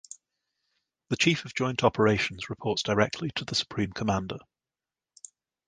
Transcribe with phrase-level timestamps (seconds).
[1.09, 4.39] The Chief of Joint Operations reports directly to the Supreme Commander.